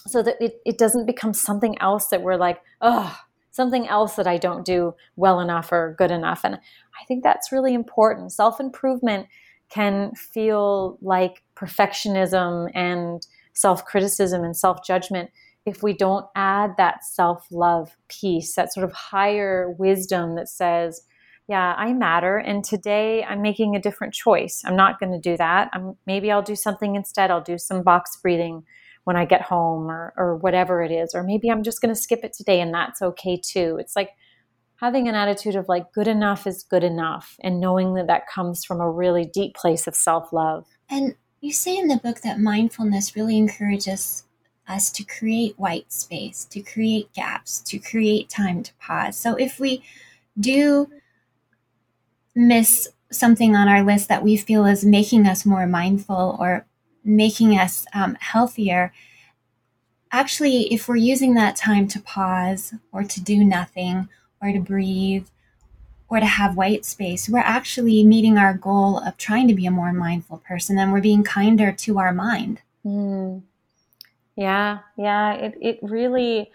[0.07, 3.17] so that it, it doesn't become something else that we're like, oh,
[3.51, 6.41] something else that I don't do well enough or good enough.
[6.43, 8.31] And I think that's really important.
[8.31, 9.27] Self improvement
[9.69, 15.29] can feel like perfectionism and self criticism and self judgment
[15.65, 21.01] if we don't add that self love piece, that sort of higher wisdom that says,
[21.47, 22.37] yeah, I matter.
[22.37, 24.63] And today I'm making a different choice.
[24.65, 25.69] I'm not going to do that.
[25.73, 27.29] I'm, maybe I'll do something instead.
[27.29, 28.63] I'll do some box breathing
[29.03, 31.13] when I get home or, or whatever it is.
[31.13, 33.77] Or maybe I'm just going to skip it today and that's okay too.
[33.79, 34.11] It's like
[34.75, 38.63] having an attitude of like, good enough is good enough and knowing that that comes
[38.63, 40.65] from a really deep place of self love.
[40.89, 44.23] And you say in the book that mindfulness really encourages
[44.67, 49.17] us to create white space, to create gaps, to create time to pause.
[49.17, 49.83] So if we
[50.39, 50.87] do
[52.35, 56.65] miss something on our list that we feel is making us more mindful or
[57.03, 58.93] making us um, healthier,
[60.11, 64.07] actually, if we're using that time to pause or to do nothing
[64.41, 65.27] or to breathe
[66.11, 69.71] or to have white space, we're actually meeting our goal of trying to be a
[69.71, 72.59] more mindful person and we're being kinder to our mind.
[72.85, 73.43] Mm.
[74.35, 75.31] Yeah, yeah.
[75.35, 76.51] It, it really,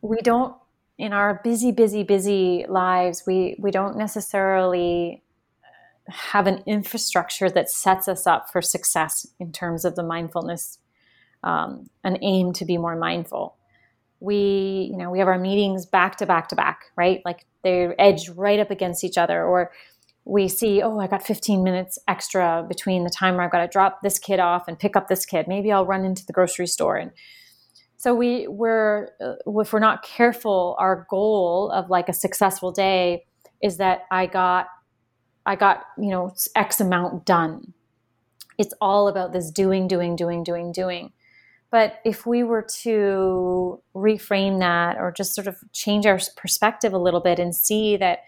[0.00, 0.56] we don't,
[0.96, 5.22] in our busy, busy, busy lives, we, we don't necessarily
[6.08, 10.78] have an infrastructure that sets us up for success in terms of the mindfulness,
[11.42, 13.54] um, an aim to be more mindful
[14.24, 17.94] we you know we have our meetings back to back to back right like they're
[18.34, 19.70] right up against each other or
[20.24, 23.68] we see, oh, I got 15 minutes extra between the time where I've got to
[23.68, 25.46] drop this kid off and pick up this kid.
[25.46, 26.96] Maybe I'll run into the grocery store.
[26.96, 27.10] And
[27.96, 33.24] so we we're uh, if we're not careful, our goal of like a successful day
[33.62, 34.68] is that I got
[35.46, 37.74] I got, you know, X amount done.
[38.56, 41.12] It's all about this doing, doing, doing, doing, doing.
[41.74, 46.98] But if we were to reframe that or just sort of change our perspective a
[46.98, 48.20] little bit and see that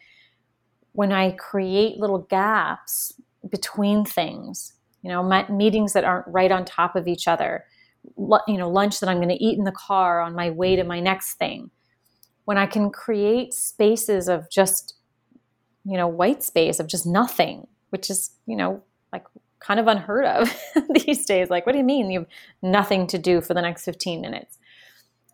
[0.95, 3.15] when I create little gaps
[3.49, 7.67] between things, you know, meetings that aren't right on top of each other,
[8.19, 10.83] you know, lunch that I'm going to eat in the car on my way to
[10.83, 11.71] my next thing,
[12.47, 14.95] when I can create spaces of just,
[15.85, 18.83] you know, white space of just nothing, which is, you know,
[19.13, 19.25] like
[19.61, 20.55] kind of unheard of
[20.91, 21.51] these days.
[21.51, 22.29] Like, what do you mean you have
[22.63, 24.59] nothing to do for the next 15 minutes?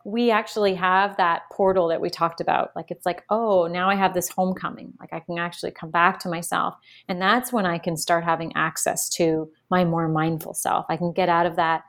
[0.05, 2.71] We actually have that portal that we talked about.
[2.75, 4.95] Like, it's like, oh, now I have this homecoming.
[4.99, 6.75] Like, I can actually come back to myself.
[7.09, 10.87] And that's when I can start having access to my more mindful self.
[10.89, 11.83] I can get out of that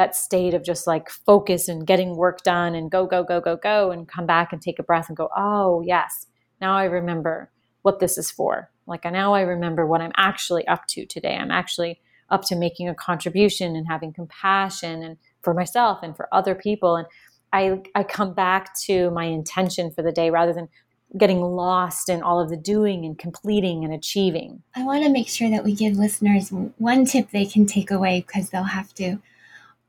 [0.00, 3.54] that state of just like focus and getting work done and go go go go
[3.56, 6.26] go and come back and take a breath and go oh yes
[6.58, 7.50] now i remember
[7.82, 11.36] what this is for like now I remember what I'm actually up to today.
[11.36, 16.28] I'm actually up to making a contribution and having compassion and for myself and for
[16.32, 16.96] other people.
[16.96, 17.06] And
[17.52, 20.68] I, I come back to my intention for the day rather than
[21.16, 24.62] getting lost in all of the doing and completing and achieving.
[24.76, 28.24] I want to make sure that we give listeners one tip they can take away
[28.26, 29.18] because they'll have to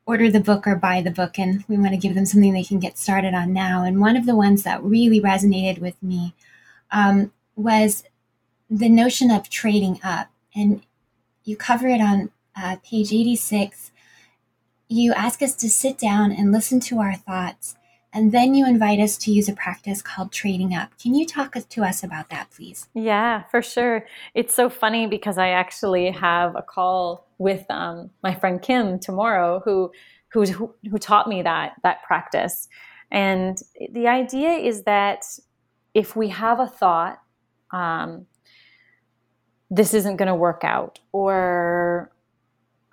[0.08, 2.64] order the book or buy the book, and we want to give them something they
[2.64, 3.84] can get started on now.
[3.84, 6.34] And one of the ones that really resonated with me
[6.92, 8.04] um, was
[8.70, 10.82] the notion of trading up, and
[11.44, 13.92] you cover it on uh, page 86.
[14.88, 17.76] You ask us to sit down and listen to our thoughts,
[18.14, 20.98] and then you invite us to use a practice called trading up.
[21.00, 22.88] Can you talk to us about that, please?
[22.94, 24.06] Yeah, for sure.
[24.34, 29.62] It's so funny because I actually have a call with um, my friend Kim tomorrow,
[29.64, 29.92] who
[30.30, 32.68] who who taught me that that practice.
[33.12, 35.26] And the idea is that
[35.94, 37.21] if we have a thought,
[37.72, 38.26] um,
[39.70, 42.12] this isn't going to work out or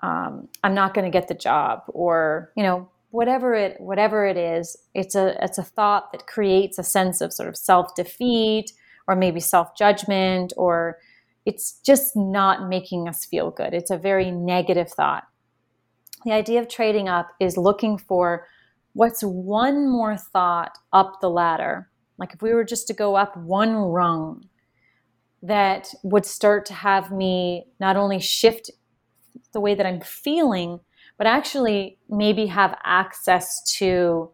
[0.02, 4.36] um, i'm not going to get the job or you know whatever it whatever it
[4.36, 8.72] is it's a it's a thought that creates a sense of sort of self defeat
[9.08, 10.98] or maybe self judgment or
[11.48, 13.72] it's just not making us feel good.
[13.72, 15.24] It's a very negative thought.
[16.26, 18.46] The idea of trading up is looking for
[18.92, 21.88] what's one more thought up the ladder.
[22.18, 24.47] Like if we were just to go up one rung
[25.42, 28.70] that would start to have me not only shift
[29.52, 30.80] the way that I'm feeling,
[31.16, 34.30] but actually maybe have access to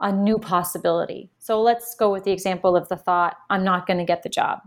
[0.00, 1.30] a new possibility.
[1.38, 4.28] So let's go with the example of the thought, I'm not going to get the
[4.28, 4.60] job.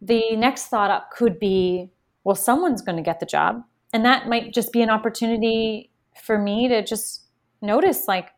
[0.00, 1.90] The next thought up could be,
[2.24, 3.62] well, someone's going to get the job.
[3.92, 5.90] And that might just be an opportunity
[6.22, 7.24] for me to just
[7.60, 8.30] notice, like,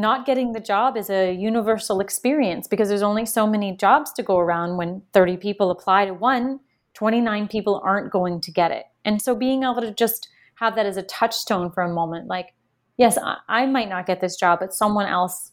[0.00, 4.22] not getting the job is a universal experience because there's only so many jobs to
[4.22, 6.60] go around when 30 people apply to one
[6.94, 8.86] 29 people aren't going to get it.
[9.04, 12.54] And so being able to just have that as a touchstone for a moment like
[12.96, 13.16] yes
[13.48, 15.52] i might not get this job but someone else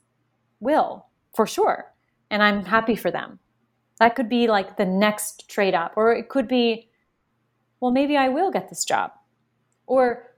[0.60, 1.94] will for sure.
[2.32, 3.40] And i'm happy for them.
[4.00, 6.90] That could be like the next trade up or it could be
[7.80, 9.12] well maybe i will get this job.
[9.86, 10.32] Or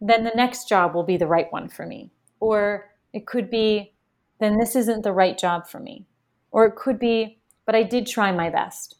[0.00, 2.10] then the next job will be the right one for me.
[2.40, 3.94] Or it could be,
[4.40, 6.04] then this isn't the right job for me.
[6.50, 8.96] Or it could be, but I did try my best.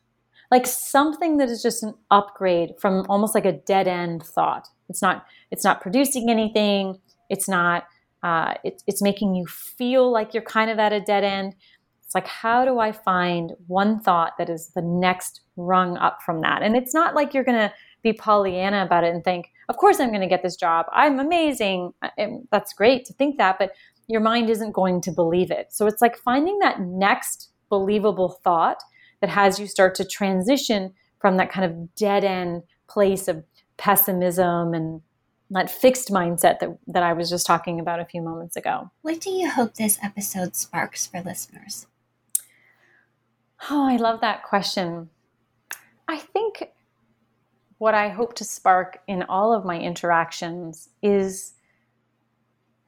[0.50, 4.68] Like something that is just an upgrade from almost like a dead end thought.
[4.88, 6.98] It's not, it's not producing anything.
[7.28, 7.84] It's not,
[8.22, 11.54] uh, it, it's making you feel like you're kind of at a dead end.
[12.02, 16.40] It's like, how do I find one thought that is the next rung up from
[16.40, 16.62] that?
[16.62, 19.98] And it's not like you're going to be Pollyanna about it and think, of course
[19.98, 20.86] I'm going to get this job.
[20.92, 21.92] I'm amazing.
[22.16, 23.58] And that's great to think that.
[23.58, 23.72] But
[24.09, 25.68] your mind isn't going to believe it.
[25.70, 28.78] So it's like finding that next believable thought
[29.20, 33.44] that has you start to transition from that kind of dead end place of
[33.76, 35.00] pessimism and
[35.50, 38.90] that fixed mindset that, that I was just talking about a few moments ago.
[39.02, 41.86] What do you hope this episode sparks for listeners?
[43.70, 45.09] Oh, I love that question.
[46.09, 46.70] I think
[47.78, 51.52] what I hope to spark in all of my interactions is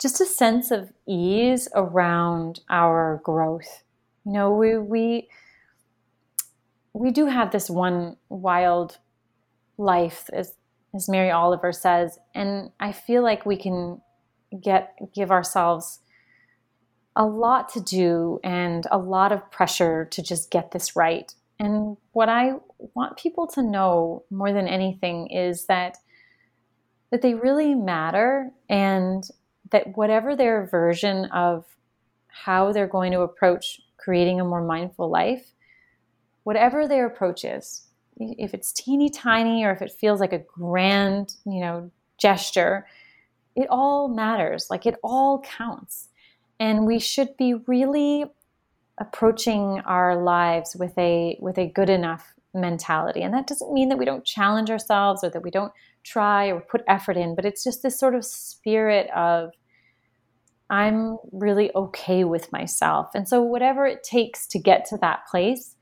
[0.01, 3.83] just a sense of ease around our growth.
[4.25, 5.29] You know, we we
[6.93, 8.99] we do have this one wild
[9.77, 10.55] life, as
[10.95, 14.01] as Mary Oliver says, and I feel like we can
[14.63, 16.01] get give ourselves
[17.17, 21.35] a lot to do and a lot of pressure to just get this right.
[21.59, 22.53] And what I
[22.95, 25.99] want people to know more than anything is that
[27.11, 29.29] that they really matter and
[29.71, 31.65] that whatever their version of
[32.29, 35.53] how they're going to approach creating a more mindful life,
[36.45, 37.87] whatever their approach is,
[38.19, 42.87] if it's teeny tiny or if it feels like a grand, you know, gesture,
[43.55, 44.69] it all matters.
[44.71, 46.09] Like it all counts.
[46.61, 48.25] And we should be really
[48.99, 53.23] approaching our lives with a with a good enough mentality.
[53.23, 56.61] And that doesn't mean that we don't challenge ourselves or that we don't try or
[56.61, 59.53] put effort in, but it's just this sort of spirit of
[60.71, 63.09] I'm really okay with myself.
[63.15, 65.75] And so whatever it takes to get to that place,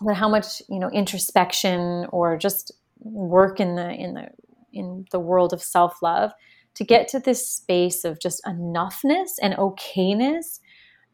[0.00, 4.28] but how much, you know, introspection or just work in the in the
[4.72, 6.32] in the world of self-love
[6.74, 10.60] to get to this space of just enoughness and okayness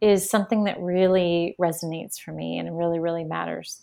[0.00, 3.82] is something that really resonates for me and really really matters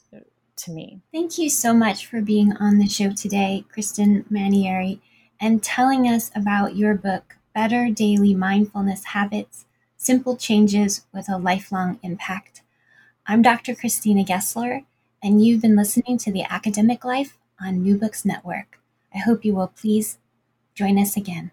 [0.55, 1.01] to me.
[1.11, 5.01] Thank you so much for being on the show today, Kristen Manieri,
[5.41, 9.63] and telling us about your book, Better Daily Mindfulness Habits
[9.95, 12.61] Simple Changes with a Lifelong Impact.
[13.27, 13.73] I'm Dr.
[13.73, 14.83] Christina Gessler,
[15.23, 18.77] and you've been listening to The Academic Life on New Books Network.
[19.13, 20.17] I hope you will please
[20.73, 21.51] join us again.